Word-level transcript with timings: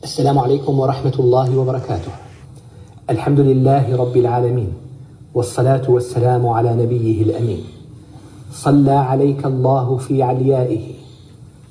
السلام 0.03 0.39
عليكم 0.39 0.79
ورحمة 0.79 1.13
الله 1.19 1.57
وبركاته. 1.57 2.11
الحمد 3.09 3.39
لله 3.39 3.97
رب 3.97 4.17
العالمين 4.17 4.73
والصلاة 5.33 5.91
والسلام 5.91 6.47
على 6.47 6.75
نبيه 6.75 7.21
الأمين. 7.23 7.63
صلى 8.51 8.91
عليك 8.91 9.45
الله 9.45 9.97
في 9.97 10.23
عليائه 10.23 10.93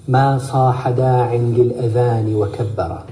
ما 0.08 0.38
صاح 0.38 0.88
داع 0.88 1.34
للأذان 1.34 2.34
وكبر. 2.34 3.02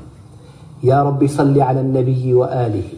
يا 0.83 1.03
رب 1.03 1.27
صل 1.27 1.61
على 1.61 1.81
النبي 1.81 2.35
وآله 2.35 2.89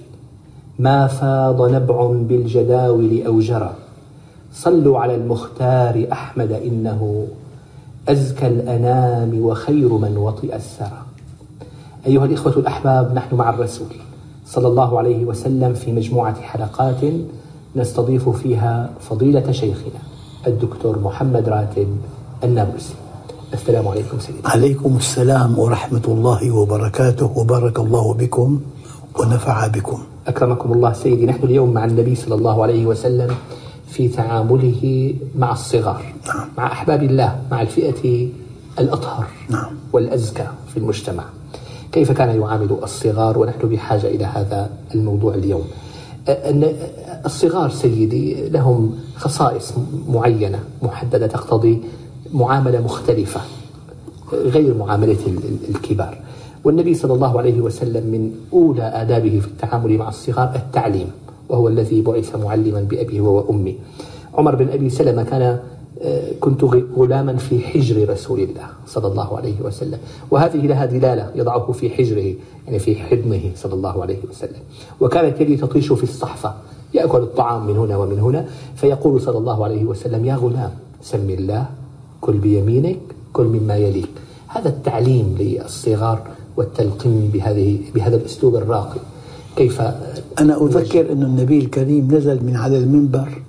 ما 0.78 1.06
فاض 1.06 1.70
نبع 1.72 2.06
بالجداول 2.06 3.22
أو 3.26 3.40
جرى. 3.40 3.74
صلوا 4.52 4.98
على 4.98 5.14
المختار 5.14 6.06
أحمد 6.12 6.52
إنه 6.52 7.26
أزكى 8.08 8.46
الأنام 8.46 9.40
وخير 9.40 9.92
من 9.92 10.16
وطئ 10.16 10.56
السرى. 10.56 11.02
أيها 12.06 12.24
الإخوة 12.24 12.52
الأحباب 12.52 13.14
نحن 13.14 13.36
مع 13.36 13.50
الرسول 13.50 13.88
صلى 14.46 14.68
الله 14.68 14.98
عليه 14.98 15.24
وسلم 15.24 15.74
في 15.74 15.92
مجموعة 15.92 16.40
حلقات 16.40 17.00
نستضيف 17.76 18.28
فيها 18.28 18.90
فضيلة 19.00 19.52
شيخنا 19.52 20.00
الدكتور 20.46 20.98
محمد 20.98 21.48
راتب 21.48 21.96
النابلسي 22.44 22.94
السلام 23.54 23.88
عليكم 23.88 24.18
سيدي 24.18 24.38
عليكم 24.44 24.96
السلام 24.96 25.58
ورحمة 25.58 26.02
الله 26.08 26.50
وبركاته 26.50 27.38
وبارك 27.38 27.78
الله 27.78 28.14
بكم 28.14 28.60
ونفع 29.20 29.66
بكم 29.66 29.98
أكرمكم 30.26 30.72
الله 30.72 30.92
سيدي. 30.92 31.26
نحن 31.26 31.44
اليوم 31.44 31.72
مع 31.74 31.84
النبي 31.84 32.14
صلى 32.14 32.34
الله 32.34 32.62
عليه 32.62 32.86
وسلم 32.86 33.34
في 33.88 34.08
تعامله 34.08 35.14
مع 35.38 35.52
الصغار 35.52 36.02
نعم. 36.28 36.48
مع 36.58 36.66
أحباب 36.72 37.02
الله 37.02 37.40
مع 37.50 37.62
الفئة 37.62 38.28
الأطهر 38.78 39.26
نعم. 39.50 39.74
والأزكى 39.92 40.46
في 40.68 40.76
المجتمع. 40.76 41.24
كيف 41.92 42.12
كان 42.12 42.40
يعامل 42.40 42.76
الصغار؟ 42.82 43.38
ونحن 43.38 43.68
بحاجة 43.68 44.06
إلى 44.06 44.24
هذا 44.24 44.70
الموضوع 44.94 45.34
اليوم. 45.34 45.64
أن 46.28 46.72
الصغار 47.26 47.70
سيدي 47.70 48.48
لهم 48.48 48.94
خصائص 49.16 49.72
معينة 50.08 50.58
محددة 50.82 51.26
تقتضي 51.26 51.82
معاملة 52.34 52.80
مختلفة 52.80 53.40
غير 54.32 54.74
معاملة 54.74 55.18
ال- 55.26 55.58
الكبار. 55.68 56.18
والنبي 56.64 56.94
صلى 56.94 57.12
الله 57.12 57.38
عليه 57.38 57.60
وسلم 57.60 58.06
من 58.06 58.32
أولى 58.52 58.82
آدابه 58.82 59.40
في 59.40 59.46
التعامل 59.46 59.98
مع 59.98 60.08
الصغار 60.08 60.52
التعليم 60.56 61.10
وهو 61.48 61.68
الذي 61.68 62.00
بعث 62.02 62.36
معلما 62.36 62.80
بأبيه 62.80 63.20
وأمي 63.20 63.78
عمر 64.34 64.54
بن 64.54 64.68
أبي 64.68 64.90
سلمة 64.90 65.22
كان 65.22 65.58
آه، 66.02 66.32
كنت 66.40 66.64
غلاما 66.96 67.36
في 67.36 67.58
حجر 67.60 68.08
رسول 68.08 68.40
الله 68.40 68.66
صلى 68.86 69.06
الله 69.06 69.36
عليه 69.36 69.54
وسلم. 69.64 69.98
وهذه 70.30 70.66
لها 70.66 70.86
دلالة 70.86 71.30
يضعه 71.34 71.72
في 71.72 71.90
حجره 71.90 72.34
يعني 72.66 72.78
في 72.78 72.96
حضنه 72.96 73.40
صلى 73.56 73.74
الله 73.74 74.02
عليه 74.02 74.18
وسلم. 74.30 74.60
وكانت 75.00 75.40
يدي 75.40 75.56
تطيش 75.56 75.92
في 75.92 76.02
الصحفة 76.02 76.54
يأكل 76.94 77.18
الطعام 77.18 77.66
من 77.66 77.76
هنا 77.76 77.96
ومن 77.96 78.18
هنا 78.20 78.46
فيقول 78.76 79.20
صلى 79.20 79.38
الله 79.38 79.64
عليه 79.64 79.84
وسلم 79.84 80.24
يا 80.24 80.34
غلام 80.34 80.70
سم 81.02 81.30
الله 81.30 81.66
كل 82.20 82.32
بيمينك 82.38 82.98
كل 83.32 83.44
مما 83.44 83.76
يليك. 83.76 84.10
هذا 84.48 84.68
التعليم 84.68 85.36
للصغار 85.38 86.22
والتلقين 86.56 87.30
بهذه 87.32 87.78
بهذا 87.94 88.16
الأسلوب 88.16 88.56
الراقي. 88.56 89.00
كيف؟ 89.56 89.80
أنا 90.38 90.62
أذكر 90.62 91.12
أن 91.12 91.22
النبي 91.22 91.58
الكريم 91.58 92.14
نزل 92.14 92.44
من 92.44 92.56
على 92.56 92.78
المنبر 92.78 93.42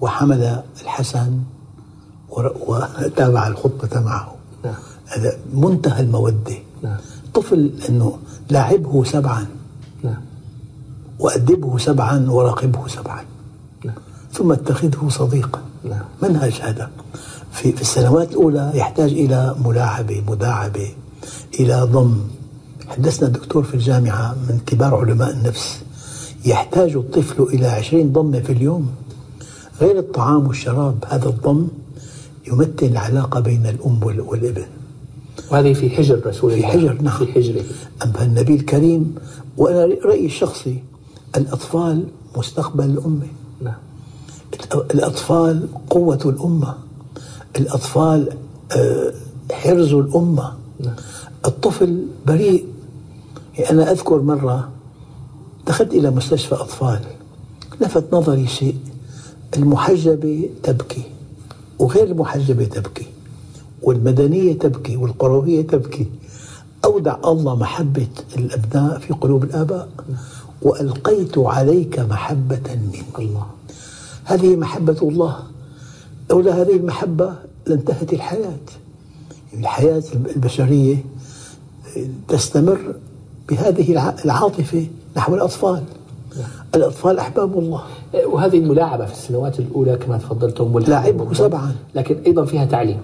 وحمل 0.00 0.62
الحسن 0.82 1.38
وتابع 2.66 3.46
الخطبة 3.46 4.00
معه. 4.00 4.34
نعم. 4.64 4.74
هذا 5.06 5.36
منتهى 5.54 6.02
المودة. 6.02 6.56
نعم. 6.82 6.96
طفل 7.34 7.70
أنه 7.88 8.18
لاعبه 8.50 9.04
سبعا. 9.04 9.46
نعم. 10.04 10.20
وأدبه 11.18 11.78
سبعا 11.78 12.30
وراقبه 12.30 12.88
سبعا. 12.88 13.24
نعم. 13.84 13.94
ثم 14.32 14.52
اتخذه 14.52 15.08
صديقا. 15.08 15.60
نعم. 15.84 16.04
منهج 16.22 16.60
هذا 16.62 16.90
في, 17.52 17.72
في 17.72 17.82
السنوات 17.82 18.30
الأولى 18.30 18.72
يحتاج 18.74 19.12
إلى 19.12 19.54
ملاعبة 19.64 20.24
مداعبة. 20.28 20.88
إلى 21.60 21.88
ضم. 21.92 22.14
حدثنا 22.88 23.28
دكتور 23.28 23.62
في 23.62 23.74
الجامعة 23.74 24.36
من 24.48 24.58
كبار 24.66 24.94
علماء 24.94 25.30
النفس. 25.30 25.78
يحتاج 26.44 26.92
الطفل 26.96 27.42
إلى 27.42 27.66
عشرين 27.66 28.12
ضمة 28.12 28.40
في 28.40 28.52
اليوم. 28.52 28.90
غير 29.80 29.98
الطعام 29.98 30.46
والشراب 30.46 31.04
هذا 31.08 31.28
الضم 31.28 31.68
يمثل 32.48 32.72
العلاقة 32.82 33.40
بين 33.40 33.66
الأم 33.66 34.02
وال- 34.02 34.20
والابن. 34.20 34.64
وهذه 35.50 35.72
في 35.72 35.90
حجر 35.90 36.26
رسول 36.26 36.50
في 36.50 36.56
الله. 36.56 36.68
حجر 36.68 37.02
نعم. 37.02 37.18
في 37.18 37.32
حجره. 37.32 37.62
أما 38.04 38.22
النبي 38.24 38.54
الكريم 38.54 39.14
وأنا 39.56 39.94
رأيي 40.04 40.26
الشخصي 40.26 40.82
الأطفال 41.36 42.06
مستقبل 42.36 42.84
الأمة 42.84 43.26
نعم. 43.62 43.74
الأطفال 44.94 45.68
قوة 45.90 46.18
الأمة. 46.24 46.74
الأطفال 47.58 48.28
آه، 48.76 49.12
حرز 49.52 49.92
الأمة. 49.94 50.52
الطفل 51.46 52.06
بريء. 52.26 52.66
يعني 53.58 53.70
أنا 53.70 53.90
أذكر 53.90 54.22
مرة 54.22 54.68
دخلت 55.66 55.92
إلى 55.92 56.10
مستشفى 56.10 56.54
أطفال 56.54 57.00
لفت 57.80 58.04
نظري 58.14 58.46
شيء 58.46 58.76
المحجبة 59.56 60.48
تبكي 60.62 61.02
وغير 61.78 62.04
المحجبة 62.04 62.64
تبكي 62.64 63.06
والمدنية 63.82 64.58
تبكي 64.58 64.96
والقروية 64.96 65.66
تبكي. 65.66 66.06
أودع 66.84 67.16
الله 67.24 67.56
محبة 67.56 68.06
الأبناء 68.36 68.98
في 68.98 69.12
قلوب 69.12 69.44
الآباء 69.44 69.88
وألقيت 70.62 71.38
عليك 71.38 71.98
محبة 71.98 72.60
مني. 72.68 73.02
الله. 73.18 73.46
هذه 74.24 74.56
محبة 74.56 74.96
الله. 75.02 75.36
لولا 76.30 76.62
هذه 76.62 76.76
المحبة 76.76 77.34
لانتهت 77.66 78.12
الحياة. 78.12 78.66
الحياة 79.54 80.02
البشرية 80.36 80.96
تستمر 82.28 82.94
بهذه 83.48 83.92
الع- 83.92 84.14
العاطفة 84.24 84.86
نحو 85.16 85.34
الأطفال. 85.34 85.82
الأطفال 86.74 87.18
أحباب 87.18 87.58
الله. 87.58 87.82
وهذه 88.26 88.58
الملاعبة 88.58 89.06
في 89.06 89.12
السنوات 89.12 89.58
الأولى 89.60 89.96
كما 89.96 90.18
تفضلتم 90.18 90.78
لاعبه 90.78 91.34
سبعاً. 91.34 91.74
لكن 91.94 92.16
أيضا 92.26 92.44
فيها 92.44 92.64
تعليم. 92.64 93.00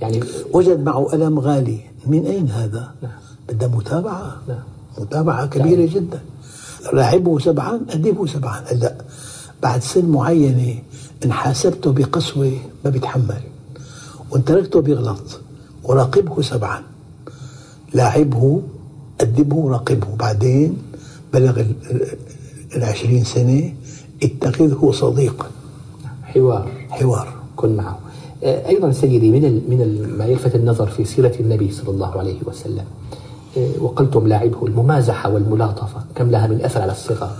يعني 0.00 0.20
وجد 0.52 0.80
معه 0.84 1.14
ألم 1.14 1.38
غالي. 1.38 1.80
من 2.06 2.26
أين 2.26 2.48
هذا؟ 2.50 2.90
نعم. 3.02 3.12
بدها 3.48 3.68
متابعة. 3.68 4.36
نعم. 4.48 4.58
متابعة 4.98 5.46
كبيرة 5.46 5.86
جدا. 5.94 6.20
لاعبه 6.92 7.38
سبعا 7.38 7.80
أدبه 7.90 8.26
سبعا. 8.26 8.60
هلا 8.66 8.94
بعد 9.62 9.80
سن 9.82 10.06
معينة 10.06 10.78
إن 11.24 11.32
حاسبته 11.32 11.92
بقسوة 11.92 12.52
ما 12.84 12.90
بيتحمل 12.90 13.40
وإن 14.30 14.44
تركته 14.44 14.80
بيغلط. 14.80 15.40
وراقبه 15.84 16.42
سبعا. 16.42 16.82
لاعبه 17.94 18.62
أدبه 19.20 19.70
راقبه 19.70 20.06
بعدين 20.18 20.78
بلغ 21.32 21.60
ال- 21.60 21.74
ال- 21.90 22.16
العشرين 22.76 23.24
سنة 23.24 23.72
اتخذه 24.22 24.90
صديقا. 24.94 25.46
حوار. 26.22 26.70
حوار. 26.90 27.28
كن 27.56 27.76
معه. 27.76 27.98
آه، 28.44 28.68
أيضا 28.68 28.92
سيدي 28.92 29.30
من 29.30 29.42
من 29.68 30.08
ما 30.18 30.24
يلفت 30.26 30.54
النظر 30.54 30.86
في 30.86 31.04
سيرة 31.04 31.34
النبي 31.40 31.70
صلى 31.70 31.88
الله 31.90 32.18
عليه 32.18 32.38
وسلم. 32.46 32.84
آه، 33.58 33.70
وقلتم 33.80 34.26
لاعبه 34.26 34.66
الممازحة 34.66 35.30
والملاطفة. 35.30 36.04
كم 36.14 36.30
لها 36.30 36.46
من 36.46 36.64
أثر 36.64 36.82
على 36.82 36.92
الصغار؟ 36.92 37.36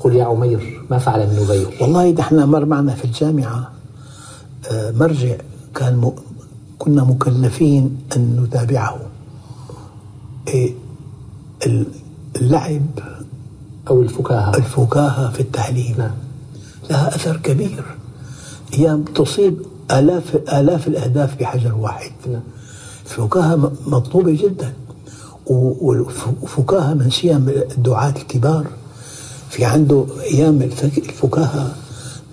قل 0.00 0.16
يا 0.16 0.24
عمير 0.24 0.80
ما 0.90 0.98
فعل 0.98 1.20
النغير 1.22 1.66
والله 1.80 2.10
نحن 2.10 2.42
مر 2.42 2.64
معنا 2.64 2.94
في 2.94 3.04
الجامعة 3.04 3.72
آه، 4.70 4.90
مرجع 4.90 5.36
كان. 5.74 6.12
كنا 6.82 7.04
مكلفين 7.04 7.96
أن 8.16 8.40
نتابعه. 8.44 8.98
إيه، 10.48 10.74
ال- 11.66 11.86
اللعب 12.36 12.82
أو 13.90 14.02
الفكاهة. 14.02 14.56
الفكاهة 14.56 15.30
في 15.32 15.40
التعليم 15.40 15.94
نعم. 15.98 16.10
لها 16.90 17.16
أثر 17.16 17.36
كبير. 17.36 17.84
هي 18.72 18.98
تصيب 19.14 19.62
آلاف 19.90 20.36
آلاف 20.52 20.88
الأهداف 20.88 21.40
بحجر 21.40 21.74
واحد. 21.74 22.12
نعم. 22.26 22.40
الفكاهة 23.04 23.72
مطلوبة 23.86 24.32
جدا. 24.32 24.72
والفكاهة 25.46 26.94
من 26.94 27.10
سيم 27.10 27.48
الدعاة 27.48 28.10
الكبار. 28.16 28.66
في 29.50 29.64
عنده 29.64 30.04
أيام 30.22 30.62
الفك- 30.62 30.98
الفكاهة 30.98 31.74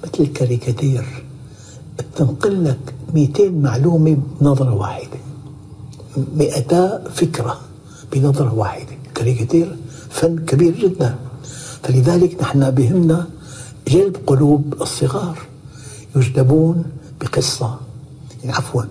مثل 0.04 0.24
الكاريكاتير. 0.24 1.24
بتنقل 2.00 2.66
لك 2.66 2.94
200 3.14 3.50
معلومة 3.50 4.18
بنظرة 4.42 4.74
واحدة. 4.76 5.18
200 6.36 7.04
فكرة 7.14 7.60
بنظرة 8.14 8.54
واحدة. 8.54 8.92
كاريكاتير 9.16 9.76
فن 10.10 10.46
كبير 10.46 10.76
جدا. 10.76 11.16
فلذلك 11.84 12.42
نحن 12.42 12.72
بهمنا 12.72 13.28
جلب 13.88 14.18
قلوب 14.28 14.74
الصغار 14.82 15.38
يجلبون 16.16 16.84
بقصة. 17.22 17.80
يعني 18.44 18.56
عفوا 18.56 18.84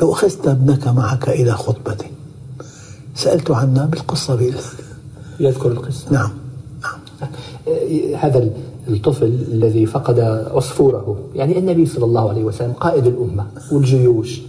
لو 0.00 0.12
أخذت 0.12 0.48
ابنك 0.48 0.88
معك 0.88 1.28
إلى 1.28 1.52
خطبة 1.52 1.96
سألت 3.14 3.50
عنها 3.50 3.86
بالقصة 3.86 4.34
بال... 4.34 4.54
يذكر 5.40 5.68
القصة. 5.68 6.12
نعم. 6.12 6.30
نعم 6.82 6.98
هذا 8.16 8.50
الطفل 8.88 9.26
الذي 9.26 9.86
فقد 9.86 10.20
عصفوره. 10.54 11.16
يعني 11.34 11.58
النبي 11.58 11.86
صلى 11.86 12.04
الله 12.04 12.28
عليه 12.28 12.44
وسلم 12.44 12.72
قائد 12.72 13.06
الأمة 13.06 13.46
والجيوش. 13.72 14.40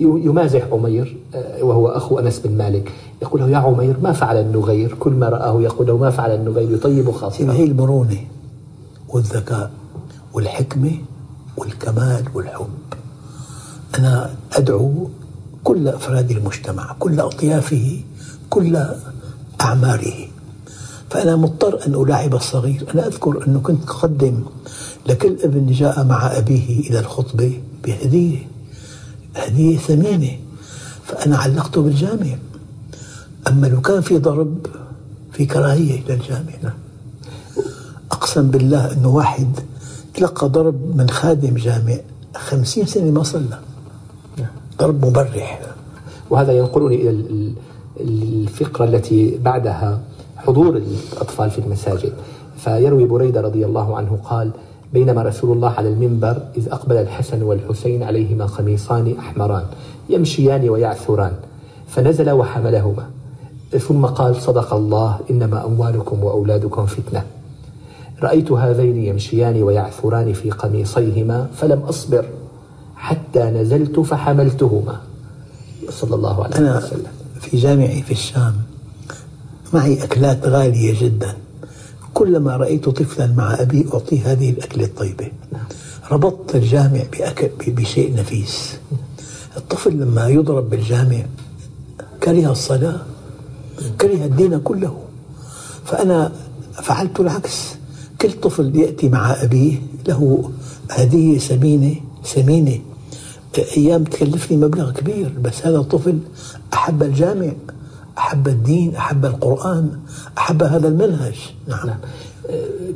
يمازح 0.00 0.62
عمير 0.72 1.16
آه، 1.34 1.64
وهو 1.64 1.88
أخو 1.88 2.18
أنس 2.18 2.38
بن 2.38 2.56
مالك. 2.58 2.92
يقول 3.22 3.40
له 3.40 3.48
يا 3.48 3.56
عمير 3.56 3.96
ما 4.02 4.12
فعل 4.12 4.36
النغير؟ 4.36 4.94
كل 5.00 5.12
ما 5.12 5.28
رآه 5.28 5.62
يقول 5.62 5.86
له 5.86 5.96
ما 5.96 6.10
فعل 6.10 6.30
النغير؟ 6.34 6.70
يطيب 6.70 7.10
خاصته 7.10 7.52
هي 7.52 7.64
المرونة 7.64 8.18
والذكاء 9.08 9.70
والحكمة 10.34 10.92
والكمال 11.56 12.24
والحب. 12.34 12.68
أنا 13.98 14.30
أدعو 14.52 15.08
كل 15.64 15.88
أفراد 15.88 16.30
المجتمع 16.30 16.96
كل 16.98 17.20
أطيافه 17.20 18.00
كل 18.50 18.86
أعماره 19.60 20.14
فأنا 21.10 21.36
مضطر 21.36 21.86
أن 21.86 21.94
ألاعب 21.94 22.34
الصغير. 22.34 22.84
أنا 22.94 23.06
أذكر 23.06 23.46
أنه 23.46 23.60
كنت 23.60 23.88
أقدم 23.88 24.42
لكل 25.06 25.36
ابن 25.42 25.72
جاء 25.72 26.04
مع 26.04 26.38
أبيه 26.38 26.90
إلى 26.90 26.98
الخطبة 26.98 27.60
بهدية 27.84 28.38
هدية 29.36 29.78
ثمينة. 29.78 30.38
فأنا 31.04 31.36
علقته 31.36 31.82
بالجامع. 31.82 32.36
أما 33.48 33.66
لو 33.66 33.80
كان 33.80 34.00
في 34.00 34.18
ضرب 34.18 34.66
في 35.32 35.46
كراهية 35.46 36.02
للجامع 36.08 36.72
أقسم 38.12 38.50
بالله 38.50 38.92
أنه 38.92 39.08
واحد 39.08 39.48
تلقى 40.14 40.48
ضرب 40.48 40.96
من 40.96 41.08
خادم 41.08 41.54
جامع 41.54 41.96
خمسين 42.36 42.86
سنة 42.86 43.10
ما 43.10 43.22
صلى. 43.22 43.58
ضرب 44.78 45.04
مبرح. 45.06 45.60
وهذا 46.30 46.52
ينقلني 46.52 47.10
إلى 47.10 47.52
الفقرة 48.00 48.84
التي 48.84 49.38
بعدها. 49.38 50.00
حضور 50.36 50.76
الأطفال 50.76 51.50
في 51.50 51.58
المساجد. 51.58 52.12
فيروي 52.56 53.04
بريدة 53.04 53.40
رضي 53.40 53.66
الله 53.66 53.96
عنه 53.96 54.18
قال 54.24 54.50
بينما 54.92 55.22
رسول 55.22 55.56
الله 55.56 55.70
على 55.70 55.88
المنبر 55.88 56.42
إذ 56.56 56.68
أقبل 56.68 56.96
الحسن 56.96 57.42
والحسين 57.42 58.02
عليهما 58.02 58.46
قميصان 58.46 59.14
أحمران 59.18 59.64
يمشيان 60.08 60.68
ويعثران 60.68 61.32
فنزل 61.88 62.30
وحملهما. 62.30 63.06
ثم 63.78 64.06
قال 64.06 64.36
صدق 64.36 64.74
الله 64.74 65.18
إنما 65.30 65.66
أموالكم 65.66 66.24
وأولادكم 66.24 66.86
فتنة. 66.86 67.24
رأيت 68.22 68.52
هذين 68.52 68.96
يمشيان 68.96 69.62
ويعثران 69.62 70.32
في 70.32 70.50
قميصيهما 70.50 71.46
فلم 71.54 71.80
أصبر 71.80 72.24
حتى 72.96 73.42
نزلت 73.42 74.00
فحملتهما. 74.00 75.00
صلى 75.90 76.14
الله 76.14 76.44
عليه 76.44 76.56
أنا 76.56 76.76
وسلم. 76.76 77.12
في 77.40 77.56
جامعي 77.56 78.02
في 78.02 78.12
الشام 78.12 78.54
معي 79.72 80.04
أكلات 80.04 80.44
غالية 80.44 81.00
جدا. 81.00 81.34
كلما 82.14 82.56
رأيت 82.56 82.88
طفلا 82.88 83.26
مع 83.26 83.60
أبي 83.60 83.86
أعطيه 83.94 84.32
هذه 84.32 84.50
الأكلة 84.50 84.84
الطيبة. 84.84 85.28
ربطت 86.10 86.54
الجامع 86.56 87.02
بأكل 87.12 87.72
بشيء 87.72 88.14
نفيس. 88.16 88.76
الطفل 89.56 89.92
لما 89.92 90.28
يضرب 90.28 90.70
بالجامع 90.70 91.22
كره 92.22 92.52
الصلاة 92.52 93.00
كره 94.00 94.24
الدين 94.24 94.58
كله. 94.58 94.98
فأنا 95.84 96.32
فعلت 96.82 97.20
العكس. 97.20 97.74
كل 98.20 98.32
طفل 98.32 98.76
يأتي 98.76 99.08
مع 99.08 99.42
أبيه 99.42 99.78
له 100.08 100.50
هدية 100.90 101.38
ثمينة 101.38 101.94
ثمينة 102.24 102.78
أيام 103.76 104.04
تكلفني 104.04 104.56
مبلغ 104.56 104.90
كبير 104.92 105.32
بس 105.42 105.66
هذا 105.66 105.78
الطفل 105.78 106.18
أحب 106.74 107.02
الجامع. 107.02 107.52
أحب 108.18 108.48
الدين 108.48 108.94
أحب 108.94 109.24
القرآن 109.24 109.90
أحب 110.38 110.62
هذا 110.62 110.88
المنهج 110.88 111.34
نعم, 111.68 111.86
نعم. 111.86 111.98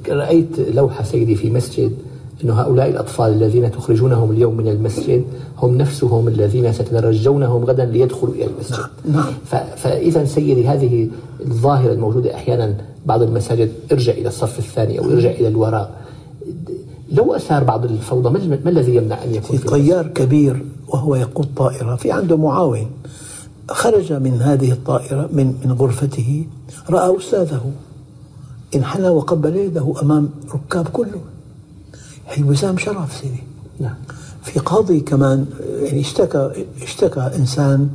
رأيت 0.08 0.60
لوحة 0.74 1.04
سيدي 1.04 1.34
في 1.34 1.50
مسجد 1.50 1.92
أن 2.44 2.50
هؤلاء 2.50 2.88
الأطفال 2.88 3.32
الذين 3.32 3.70
تخرجونهم 3.70 4.30
اليوم 4.30 4.56
من 4.56 4.68
المسجد 4.68 5.24
هم 5.58 5.78
نفسهم 5.78 6.28
الذين 6.28 6.72
ستترجونهم 6.72 7.64
غدا 7.64 7.84
ليدخلوا 7.84 8.34
إلى 8.34 8.44
المسجد 8.44 8.86
نعم. 9.04 9.16
نعم. 9.16 9.64
فإذا 9.76 10.24
سيدي 10.24 10.68
هذه 10.68 11.08
الظاهرة 11.40 11.92
الموجودة 11.92 12.34
أحيانا 12.34 12.74
بعض 13.06 13.22
المساجد 13.22 13.72
ارجع 13.92 14.12
إلى 14.12 14.28
الصف 14.28 14.58
الثاني 14.58 14.98
أو 14.98 15.04
ارجع 15.04 15.30
إلى 15.30 15.48
الوراء 15.48 16.00
لو 17.12 17.34
أثار 17.34 17.64
بعض 17.64 17.84
الفوضى 17.84 18.48
ما 18.64 18.70
الذي 18.70 18.96
يمنع 18.96 19.24
أن 19.24 19.34
يكون 19.34 19.58
في 19.58 19.68
طيار 19.68 20.06
كبير 20.06 20.64
وهو 20.88 21.16
يقود 21.16 21.48
طائرة 21.56 21.96
في 21.96 22.12
عنده 22.12 22.36
معاون 22.36 22.86
خرج 23.70 24.12
من 24.12 24.42
هذه 24.42 24.72
الطائرة 24.72 25.28
من 25.32 25.54
من 25.64 25.72
غرفته 25.72 26.46
رأى 26.90 27.16
أستاذه. 27.18 27.72
انحنى 28.74 29.08
وقبل 29.08 29.56
يده 29.56 29.94
أمام 30.02 30.30
ركاب 30.54 30.88
كله. 30.88 31.20
هي 32.26 32.42
وسام 32.42 32.78
شرف 32.78 33.16
سيدي. 33.16 33.42
نعم. 33.80 33.94
في 34.42 34.58
قاضي 34.58 35.00
كمان 35.00 35.46
يعني 35.82 36.00
اشتكى 36.00 36.50
اشتكى 36.82 37.20
إنسان 37.20 37.88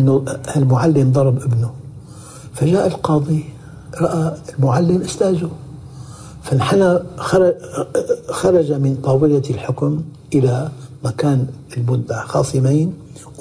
إنه 0.00 0.24
المعلم 0.56 1.12
ضرب 1.12 1.42
ابنه. 1.42 1.70
فجاء 2.52 2.86
القاضي 2.86 3.44
رأى 4.00 4.36
المعلم 4.58 5.02
أستاذه. 5.02 5.50
فانحنى 6.42 6.98
خرج 8.28 8.72
من 8.72 8.96
طاولة 9.04 9.42
الحكم 9.50 10.02
إلى 10.34 10.70
مكان 11.04 11.46
المدعى 11.76 12.26
خاصمين 12.26 12.94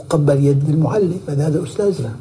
وقبل 0.09 0.45
يد 0.45 0.69
المعلم 0.69 1.19
هذا 1.27 1.63
أستاذنا. 1.63 2.15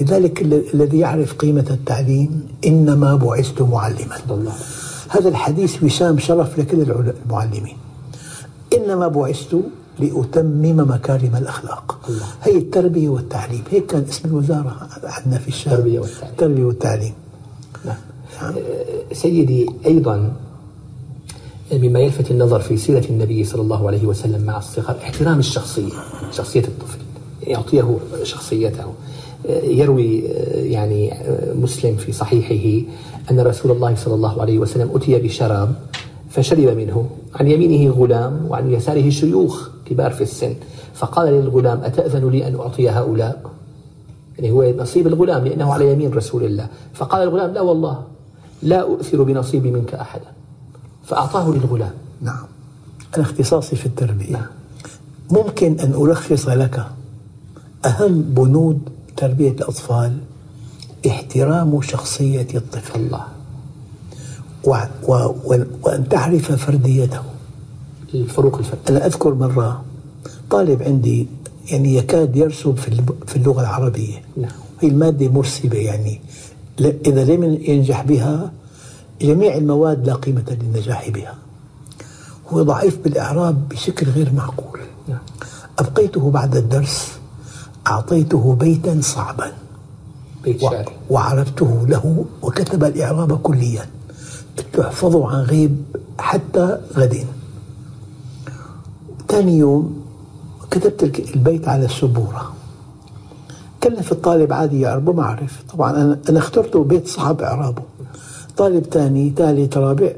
لذلك 0.00 0.42
الذي 0.74 0.98
يعرف 0.98 1.32
قيمة 1.32 1.66
التعليم 1.70 2.48
إنما 2.66 3.14
بعثت 3.16 3.62
معلما. 3.62 4.16
الله. 4.30 4.52
هذا 5.08 5.28
الحديث 5.28 5.84
وسام 5.84 6.18
شرف 6.18 6.58
لكل 6.58 6.80
المعلمين. 7.26 7.76
إنما 8.76 9.08
بعثت 9.08 9.56
لأتمم 9.98 10.90
مكارم 10.90 11.36
الأخلاق. 11.36 11.98
الله. 12.08 12.26
هي 12.42 12.58
التربية 12.58 13.08
والتعليم. 13.08 13.62
هيك 13.70 13.86
كان 13.86 14.04
اسم 14.08 14.28
الوزارة 14.28 14.88
عندنا 15.04 15.38
في 15.38 15.48
الشام 15.48 15.72
التربية 15.72 16.00
والتعليم. 16.00 16.30
التربية 16.30 16.64
والتعليم. 16.64 17.12
نعم. 17.84 17.96
سيدي 19.12 19.70
أيضا 19.86 20.32
مما 21.72 22.00
يلفت 22.00 22.30
النظر 22.30 22.60
في 22.60 22.76
سيرة 22.76 23.04
النبي 23.10 23.44
صلى 23.44 23.62
الله 23.62 23.86
عليه 23.86 24.06
وسلم 24.06 24.42
مع 24.44 24.58
الصغر 24.58 24.96
احترام 25.02 25.38
الشخصية 25.38 25.92
شخصية 26.32 26.64
الطفل 26.64 26.98
يعطيه 27.46 27.96
شخصيته. 28.22 28.84
يروي 29.64 30.18
يعني 30.54 31.14
مسلم 31.54 31.96
في 31.96 32.12
صحيحه 32.12 32.86
أن 33.30 33.40
رسول 33.40 33.72
الله 33.72 33.94
صلى 33.94 34.14
الله 34.14 34.40
عليه 34.40 34.58
وسلم 34.58 34.90
أتي 34.94 35.18
بشراب 35.18 35.74
فشرب 36.30 36.76
منه. 36.76 37.10
عن 37.34 37.48
يمينه 37.48 37.92
غلام 37.92 38.46
وعن 38.48 38.72
يساره 38.72 39.10
شيوخ 39.10 39.68
كبار 39.86 40.10
في 40.10 40.20
السن. 40.20 40.54
فقال 40.94 41.32
للغلام 41.32 41.80
أتأذن 41.84 42.30
لي 42.30 42.48
أن 42.48 42.54
أعطي 42.54 42.88
هؤلاء؟ 42.88 43.50
يعني 44.38 44.50
هو 44.50 44.74
نصيب 44.78 45.06
الغلام 45.06 45.44
لأنه 45.44 45.72
على 45.72 45.92
يمين 45.92 46.12
رسول 46.12 46.44
الله. 46.44 46.68
فقال 46.94 47.22
الغلام 47.22 47.54
لا 47.54 47.60
والله 47.60 48.02
لا 48.62 48.80
أؤثر 48.80 49.22
بنصيبي 49.22 49.70
منك 49.70 49.94
أحدا. 49.94 50.26
فأعطاه 51.10 51.50
للغلام. 51.50 51.92
نعم. 52.22 52.44
أنا 53.16 53.24
اختصاصي 53.24 53.76
في 53.76 53.86
التربية. 53.86 54.32
نعم. 54.32 54.46
ممكن 55.30 55.80
أن 55.80 55.94
ألخص 55.94 56.48
لك 56.48 56.86
أهم 57.86 58.22
بنود 58.22 58.80
تربية 59.16 59.50
الأطفال؟ 59.50 60.18
احترام 61.06 61.82
شخصية 61.82 62.46
الطفل. 62.54 63.00
الله. 63.00 63.24
و 64.64 64.76
و 65.08 65.32
وأن 65.82 66.08
تعرف 66.08 66.52
فرديته. 66.52 67.22
الفروق 68.14 68.58
الفردية. 68.58 68.88
أنا 68.88 69.06
أذكر 69.06 69.34
مرة 69.34 69.84
طالب 70.50 70.82
عندي 70.82 71.26
يعني 71.70 71.94
يكاد 71.94 72.36
يرسب 72.36 72.76
في 72.76 73.02
في 73.26 73.36
اللغة 73.36 73.60
العربية. 73.60 74.22
نعم. 74.36 74.50
هي 74.80 74.88
المادة 74.88 75.28
مرسبة 75.28 75.78
يعني. 75.78 76.20
إذا 76.80 77.24
لم 77.24 77.44
ينجح 77.44 78.02
بها 78.02 78.52
جميع 79.22 79.56
المواد 79.56 80.06
لا 80.06 80.14
قيمة 80.14 80.58
للنجاح 80.62 81.08
بها. 81.10 81.34
هو 82.48 82.62
ضعيف 82.62 82.98
بالإعراب 82.98 83.68
بشكل 83.68 84.06
غير 84.10 84.32
معقول. 84.32 84.80
أبقيته 85.78 86.30
بعد 86.30 86.56
الدرس 86.56 87.08
أعطيته 87.86 88.54
بيتا 88.54 89.00
صعبا. 89.00 89.52
بيت 90.44 90.60
شعري. 90.60 90.92
وعرفته 91.10 91.86
له 91.88 92.24
وكتب 92.42 92.84
الإعراب 92.84 93.38
كليا. 93.38 93.86
احفظه 94.80 95.30
عن 95.30 95.42
غيب 95.42 95.84
حتى 96.18 96.80
غد 96.96 97.26
ثاني 99.28 99.58
يوم 99.58 100.04
كتبت 100.70 101.20
البيت 101.34 101.68
على 101.68 101.84
السبورة. 101.84 102.52
كلف 103.82 104.12
الطالب 104.12 104.52
عادي 104.52 104.80
يعربه 104.80 105.12
ما 105.12 105.22
أعرف 105.22 105.62
طبعا 105.72 106.18
أنا 106.28 106.38
اخترته 106.38 106.84
بيت 106.84 107.08
صعب 107.08 107.40
إعرابه. 107.40 107.82
طالب 108.60 108.84
ثاني 108.84 109.32
ثالث 109.36 109.76
رابع 109.76 110.12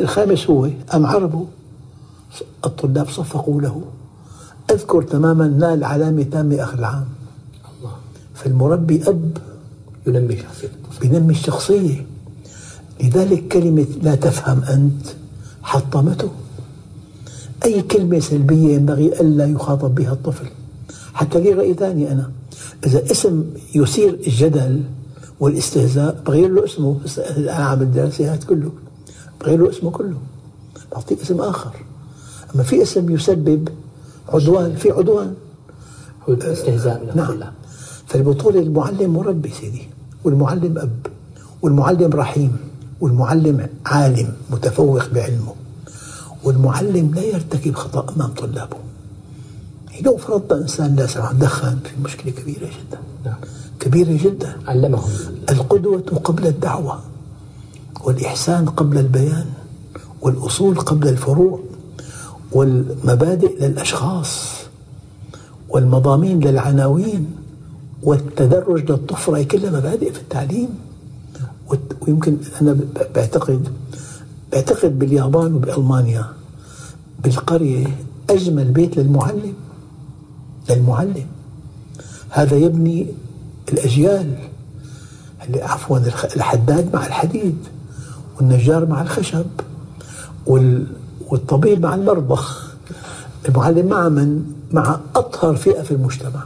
الخامس 0.00 0.50
هو 0.50 0.70
أم 0.94 1.06
عربوا 1.06 1.44
الطلاب 2.64 3.08
صفقوا 3.08 3.60
له. 3.60 3.82
أذكر 4.70 5.02
تماما 5.02 5.46
نال 5.46 5.84
علامة 5.84 6.22
تامة 6.22 6.62
آخر 6.62 6.78
العام. 6.78 7.04
الله. 7.78 7.92
فالمربي 8.34 9.02
أب 9.08 9.36
ينمي 10.06 10.36
شخصية 10.36 10.68
الطفل 10.68 11.08
بينمي 11.08 11.32
الشخصية. 11.32 12.06
لذلك 13.02 13.48
كلمة 13.48 13.86
لا 14.02 14.14
تفهم 14.14 14.62
أنت 14.62 15.06
حطمته. 15.62 16.30
أي 17.64 17.82
كلمة 17.82 18.18
سلبية 18.18 18.74
ينبغي 18.74 19.20
ألا 19.20 19.46
يخاطب 19.46 19.94
بها 19.94 20.12
الطفل. 20.12 20.46
حتى 21.14 21.40
لي 21.40 21.52
رأي 21.52 21.74
ثاني 21.74 22.12
أنا. 22.12 22.30
إذا 22.86 23.10
اسم 23.10 23.44
يثير 23.74 24.20
الجدل 24.26 24.82
والاستهزاء 25.40 26.22
بغير 26.26 26.48
له 26.48 26.64
اسمه. 26.64 27.00
أنا 27.36 27.52
عامل 27.52 27.92
دراسات 27.92 28.44
كله. 28.44 28.72
بغير 29.40 29.58
له 29.58 29.70
اسمه 29.70 29.90
كله. 29.90 30.18
بعطيه 30.92 31.22
اسم 31.22 31.40
آخر. 31.40 31.74
أما 32.54 32.62
في 32.62 32.82
اسم 32.82 33.10
يسبب 33.10 33.68
عدوان 34.28 34.76
في 34.76 34.90
عدوان. 34.90 35.34
هو 36.28 36.34
استهزاء 36.34 37.12
نعم. 37.14 37.30
الطلاب 37.30 37.52
فالبطولة 38.06 38.60
المعلم 38.60 39.10
مربي 39.10 39.50
سيدي 39.50 39.82
والمعلم 40.24 40.78
أب 40.78 41.06
والمعلم 41.62 42.10
رحيم 42.12 42.56
والمعلم 43.00 43.68
عالم 43.86 44.32
متفوق 44.50 45.08
بعلمه. 45.08 45.54
والمعلم 46.44 47.14
لا 47.14 47.22
يرتكب 47.22 47.74
خطأ 47.74 48.14
أمام 48.14 48.30
طلابه. 48.30 48.76
لو 50.02 50.16
فرضنا 50.16 50.62
إنسان 50.62 50.96
لا 50.96 51.06
سمح 51.06 51.32
دخن 51.32 51.78
في 51.84 52.02
مشكلة 52.04 52.32
كبيرة 52.32 52.66
جدا. 52.66 52.98
نعم. 53.24 53.36
كبيرة 53.80 54.18
جدا. 54.24 54.56
علمهم. 54.66 55.10
القدوة 55.50 56.00
قبل 56.24 56.46
الدعوة 56.46 57.00
والإحسان 58.04 58.66
قبل 58.66 58.98
البيان 58.98 59.46
والأصول 60.22 60.80
قبل 60.80 61.08
الفروع 61.08 61.60
والمبادئ 62.52 63.66
للأشخاص 63.66 64.50
والمضامين 65.68 66.40
للعناوين 66.40 67.30
والتدرج 68.02 68.90
للطفرة 68.90 69.36
هي 69.36 69.44
كلها 69.44 69.70
مبادئ 69.70 70.12
في 70.12 70.20
التعليم. 70.20 70.68
ويمكن 72.00 72.36
أنا 72.60 72.76
بعتقد 73.14 73.68
بعتقد 74.52 74.98
باليابان 74.98 75.54
وبألمانيا 75.54 76.24
بالقرية 77.24 77.86
أجمل 78.30 78.64
بيت 78.64 78.96
للمعلم 78.96 79.54
للمعلم. 80.70 81.26
هذا 82.30 82.56
يبني 82.56 83.06
الأجيال. 83.72 84.34
اللي 85.46 85.62
عفوا 85.62 85.98
الحداد 86.36 86.94
مع 86.94 87.06
الحديد 87.06 87.56
والنجار 88.36 88.86
مع 88.86 89.02
الخشب 89.02 89.46
وال 90.46 90.86
والطبيب 91.28 91.82
مع 91.82 91.94
المرضى 91.94 92.42
المعلم 93.48 93.86
مع 93.86 94.08
من؟ 94.08 94.44
مع 94.72 95.00
أطهر 95.16 95.56
فئة 95.56 95.82
في 95.82 95.90
المجتمع. 95.90 96.44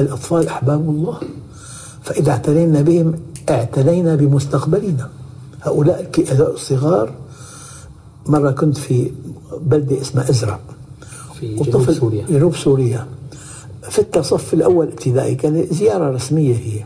الأطفال 0.00 0.48
أحباب 0.48 0.80
الله. 0.80 1.20
فإذا 2.02 2.30
اعتنينا 2.30 2.80
بهم 2.82 3.14
اعتنينا 3.50 4.14
بمستقبلنا. 4.14 5.08
هؤلاء 5.62 6.10
الصغار. 6.30 7.12
مرة 8.26 8.50
كنت 8.50 8.76
في 8.76 9.10
بلدة 9.60 10.00
اسمها 10.00 10.30
إزرع. 10.30 10.60
في 11.40 11.54
جنوب 11.54 11.68
وطفل 11.68 11.94
سوريا. 11.94 12.26
جنوب 12.30 12.56
سوريا. 12.56 13.06
فت 13.90 14.16
الصف 14.16 14.54
الأول 14.54 14.86
ابتدائي 14.86 15.34
كانت 15.34 15.74
زيارة 15.74 16.10
رسمية 16.10 16.54
هي. 16.56 16.84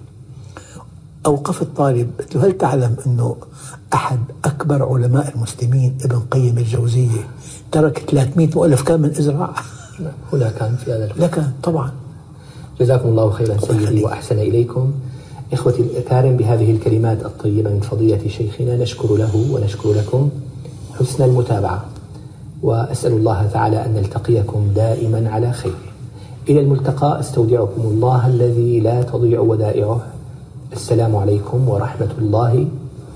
أوقفت 1.27 1.67
طالب 1.77 2.11
قلت 2.19 2.37
له 2.37 2.47
هل 2.47 2.59
تعلم 2.59 2.97
أنه 3.07 3.37
أحد 3.95 4.19
أكبر 4.45 4.83
علماء 4.83 5.35
المسلمين 5.35 5.99
ابن 6.05 6.19
قيم 6.31 6.59
الجوزية 6.59 7.29
ترك 7.73 7.99
300 8.11 8.49
مؤلف 8.55 8.83
كان 8.83 9.01
من 9.01 9.11
إزراع؟ 9.11 9.55
هنا 10.33 10.51
كان 10.51 10.77
في 10.77 10.93
هذا 10.93 11.05
الوقت 11.05 11.21
لك 11.21 11.45
طبعا. 11.63 11.93
جزاكم 12.81 13.09
الله 13.09 13.31
خيرا 13.31 13.57
سيدي. 13.61 14.05
وأحسن 14.05 14.39
إليكم. 14.39 14.93
إخوتي 15.53 15.83
الأكارم 15.83 16.37
بهذه 16.37 16.71
الكلمات 16.71 17.25
الطيبة 17.25 17.71
من 17.71 17.81
فضيلة 17.81 18.29
شيخنا 18.29 18.77
نشكر 18.77 19.17
له 19.17 19.47
ونشكر 19.51 19.93
لكم 19.93 20.31
حسن 21.01 21.25
المتابعة. 21.25 21.85
وأسأل 22.63 23.13
الله 23.13 23.47
تعالى 23.47 23.87
أن 23.87 23.95
نلتقيكم 23.95 24.69
دائما 24.75 25.31
على 25.31 25.53
خير. 25.53 25.92
إلى 26.49 26.61
الملتقى 26.61 27.21
أستودعكم 27.21 27.83
الله 27.83 28.27
الذي 28.27 28.81
لا 28.81 29.03
تضيع 29.03 29.41
ودائعه. 29.41 30.01
السلام 30.73 31.17
عليكم 31.17 31.69
ورحمة 31.69 32.13
الله 32.19 32.67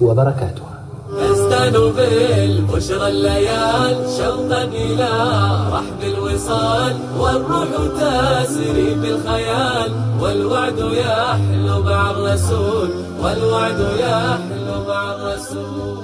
وبركاته. 0.00 0.62
نستان 1.30 1.72
بالبشرى 1.72 3.08
الليال 3.08 3.96
شوقا 4.18 4.64
إلى 4.64 5.10
رحب 5.72 6.00
الوصال 6.14 6.94
والروح 7.20 7.68
تسري 7.98 8.94
بالخيال. 8.94 9.90
والوعد 10.22 10.78
يحلو 10.78 11.82
مع 11.82 12.10
الرسول 12.10 12.88
والوعد 13.22 13.80
يحلو 13.98 14.74
مع 14.88 15.14
الرسول. 15.14 15.95